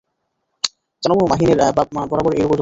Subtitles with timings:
[1.03, 1.57] জান বউ, মহিনের
[2.11, 2.59] বরাবর ঐরকম।